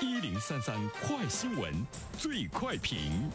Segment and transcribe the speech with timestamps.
[0.00, 1.72] 一零三三快新闻，
[2.16, 3.28] 最快评。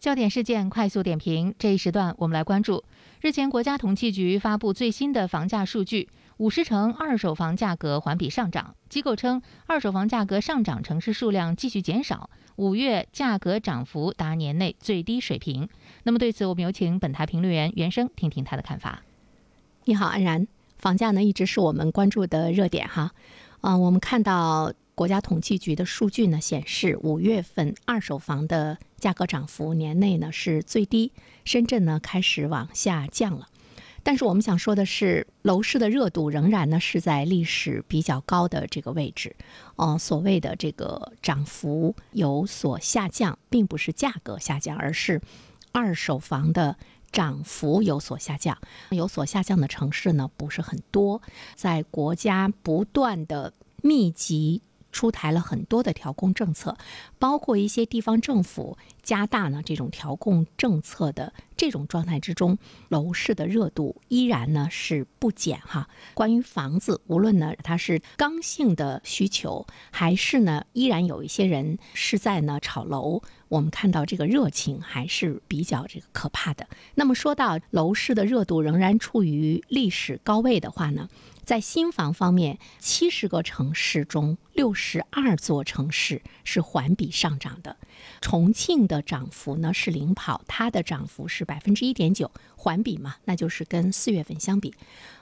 [0.00, 2.82] 焦点事件快速点评，这一时段我们来关注。
[3.20, 6.08] 日前，国家统计局发布最新的房价数据，
[6.38, 8.74] 五十城二手房价格环比上涨。
[8.88, 15.68] 机构称，二手房价格上涨城市数量继续减少，五月价格涨幅达年内最低水平。
[16.02, 19.04] 那么，对此我们有请本台评论员袁生听听他的看法。
[19.84, 20.48] 你好，安然。
[20.78, 23.12] 房价呢一直是我们关注的热点哈。
[23.60, 24.72] 啊，我们看到。
[24.96, 31.12] 国家统计局的数据呢显示，五月份二手房的价格涨幅年内呢是最低，
[31.44, 33.46] 深圳呢开始往下降了。
[34.02, 39.36] 但是我们想说的是，楼市的热度仍然呢是在历史比较高的这个位置。
[39.74, 45.20] 哦，所谓的这个涨幅有所下降，并不是价格下降，而是
[45.72, 46.78] 二手房的
[47.12, 48.56] 涨幅有所下降。
[48.90, 51.20] 有所下降的城市呢不是很多，
[51.54, 53.52] 在国家不断的
[53.82, 54.62] 密集。
[54.96, 56.74] 出台了很多的调控政策，
[57.18, 62.56] 包括一些地方政府加大呢这种调控政策的这种状态之中，
[62.88, 65.90] 楼市的热度依然呢是不减哈。
[66.14, 76.66] 关于房子，无论呢它是刚性的需求，还是呢依然有一些人是在呢炒楼，我们看到这个热情还是比较这个可怕的。
[76.94, 81.10] 那么说到楼市的热度仍然处于历史高位的话呢？
[81.46, 87.76] 在新房方面，七十个城市中，六十二座城市是环比上涨的。
[88.20, 94.74] 重庆的涨幅呢是领跑，它的涨幅是百分之一点九，环比嘛，那就是跟四月份相比。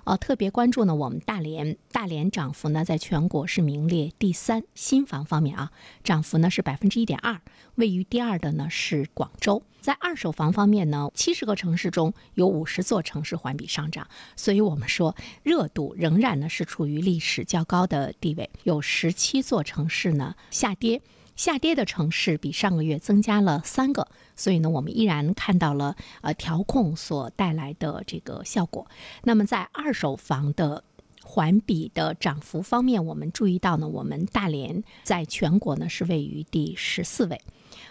[0.05, 4.62] 呃，特别关注呢，我们大连，大连涨幅呢在全国是名列第三。
[4.75, 5.72] 新房方面啊，
[6.03, 7.42] 涨幅呢是百分之一点二，
[7.75, 9.62] 位于第二的呢是广州。
[9.81, 21.03] 在二手房方面呢，七十个城市中有五十座城市环比上涨，所以我们说热度仍仍然呢是处于历史较高的地位，有十七座城市呢下跌，
[21.34, 24.06] 下跌的城市比上个月增加了三个，
[24.37, 28.87] 所以呢我们依然看到了呃调控所带来的这个效果。
[29.25, 30.84] 那么在二手房的
[31.25, 37.41] 环比的涨幅方面，我们注意到呢，我们大连在全国呢是位于第十四位。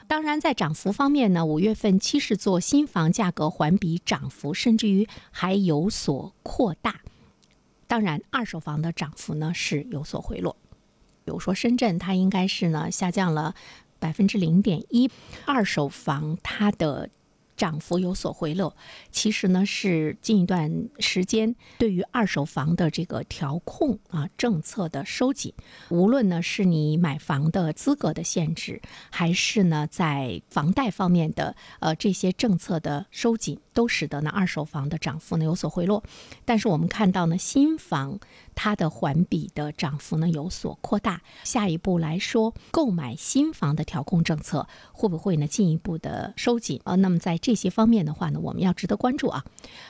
[0.07, 7.01] 当然，在涨幅方面呢，五月份七十座新房价格环比涨幅甚至于还有所扩大。
[7.93, 10.57] 当然，二手房的涨幅呢是有所回落。
[11.23, 13.53] 比如说深圳，它应该是呢下降了
[13.99, 15.11] 百分之零点一，
[15.45, 17.11] 二手房它的。
[17.55, 18.75] 涨幅有所回落，
[19.11, 25.53] 其实呢是近一段时间对于二手房的这个调控啊政策的收紧，
[25.89, 36.03] 无论呢是你买房的资格的限制，还是呢在房贷方面的呃这些政策的收紧，都使得呢二手房的涨幅呢有所回落。
[36.45, 38.19] 但是我们看到呢新房
[38.55, 41.21] 它的环比的涨幅呢有所扩大。
[41.43, 46.79] 下一步来说，购买新房的调控政策会不会呢进一步的收紧？
[46.83, 49.43] 呃，那么在这些方面的话呢，我们要值得关注啊。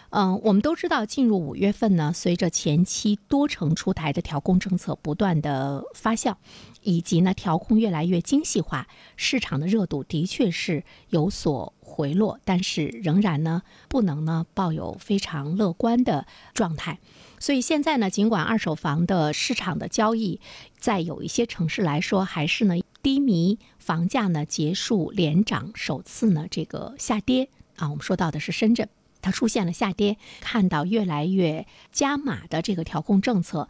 [0.09, 6.35] 嗯，我们都知道，进入五月份呢，随着前期多城出台的调控政策不断的发酵，
[6.81, 16.99] 以及呢调控越来越精细化，市场的热度的确是有所回落，但是仍然呢不能呢抱有非常乐观的状态。
[17.39, 20.39] 所以现在呢，尽管二手房的市场的交易
[20.77, 22.75] 在有一些城市来说还是呢。
[23.03, 28.87] 低迷，房价呢结束连涨，首次呢这个下跌啊，我们说到的是深圳，
[29.21, 33.67] 它出现了下跌，看到越来越加码的这个调控政策。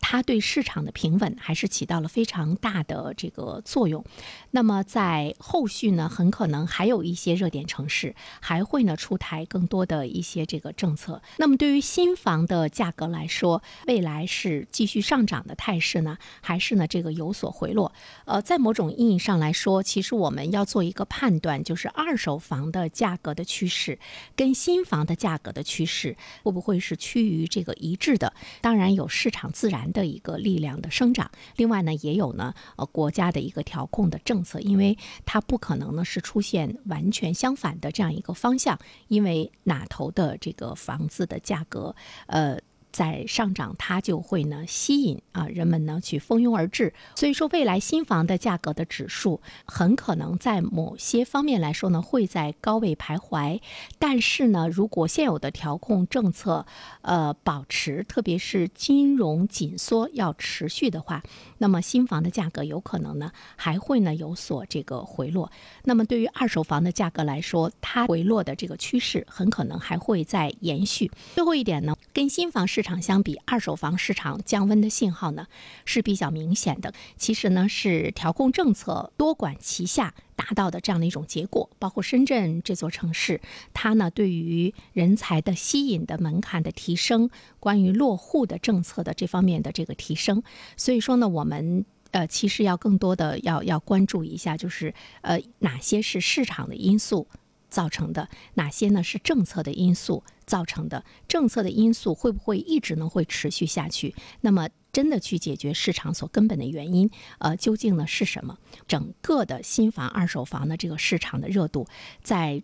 [0.00, 4.04] 它对市场的平稳还是起到了非常大的这个作用。
[4.50, 11.22] 那么在后续呢，很可能还有一些热点城市还会呢出台更多的一些这个政策。
[11.38, 17.92] 那么对于新房的价格来说，未来是继续上涨的态势呢，还是呢这个有所回落？
[18.24, 23.98] 呃，在某种意义上来说，其实我们要做一个判断，就是二手房的价格的趋势
[24.34, 28.32] 跟新房的价格的趋势会不会是趋于这个一致的？
[28.60, 29.85] 当然有市场自然。
[29.92, 38.78] 的一个力量的生长，另外呢，也有呢，呃，国家的一个调控的政策，因为它不可能呢是出现完全相反的这样一个方向，
[39.08, 41.94] 因为哪头的这个房子的价格，
[42.26, 42.58] 呃。
[42.96, 46.94] 在上涨，它就会呢吸引啊人们呢去蜂拥而至。
[47.14, 53.60] 所以说，未来新房的价格的指数很可能在某些方面来说呢会在高位徘徊。
[53.98, 56.64] 但是呢，如果现有的调控政策
[57.02, 61.22] 呃保持，特别是金融紧缩要持续的话，
[61.58, 65.52] 那么新房的价格有可能呢还会呢有所这个回落。
[65.84, 71.10] 那么对于二手房的价格来说，它回落的这个趋势很可能还会再延续。
[71.34, 75.46] 最后一点呢，跟新房市场相比，二手房市场降温的信号呢
[75.84, 76.94] 是比较明显的。
[77.16, 81.68] 其实呢是调控政策多管齐下达到的这样的一种结果。
[81.78, 83.40] 包括深圳这座城市，
[83.74, 87.28] 它呢对于人才的吸引的门槛的提升，
[87.60, 90.42] 关于落户的政策的这方面的这个提升，
[90.76, 91.84] 所以说呢我们。
[92.12, 97.26] 呃，其实要更多的要要关注一下，就是呃哪些是市场的因素
[97.68, 101.04] 造成的，哪些呢是政策的因素造成的？
[101.28, 104.14] 政策的因素会不会一直呢会持续下去？
[104.40, 108.58] 那么真的去解决市场所根本的原因，呃，究竟呢是什么？
[108.88, 111.86] 整个的新房、二手房的这个市场的热度，
[112.22, 112.62] 在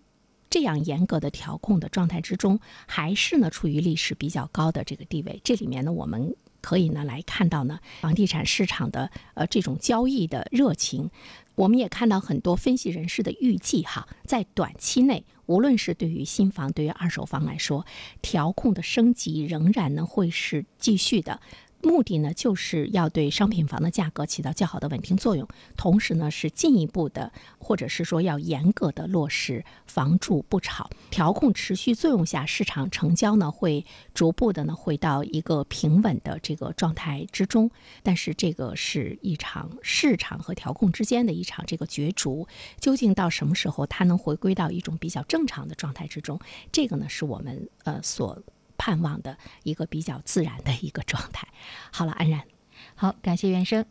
[0.49, 5.41] 这样严格的调控的状态之中，还是呢处于历史比较高的这个地位。
[5.45, 6.35] 这里面呢，我们。
[6.63, 11.11] 可以呢来看到呢房地产市场的呃这种交易的热情，
[11.55, 17.85] 我们也看到很多分析人士的预计哈，在短期内，无论是对于新房对于二手房来说，
[18.21, 21.41] 调控的升级仍然呢会是继续的。
[21.83, 25.47] 目的呢，就是要对商品房的价格起到较好的稳定作用，
[25.77, 33.85] 同时呢，是进一步的，或者是说要严格的落实“房住不炒”调控持续作用下，市场成交呢会
[34.15, 37.71] 逐步的呢回到一个平稳的这个状态之中。
[38.03, 42.47] 但是这个是一场市场和调控之间的一场这个角逐，
[42.79, 46.39] 究竟到什么时候它能回归到一种比较正常的状态之中？
[46.71, 48.41] 这个呢，是我们呃所。
[48.83, 51.47] 盼望的一个比较自然的一个状态。
[51.93, 52.43] 好了，安然，
[52.97, 53.87] 好，感谢原生。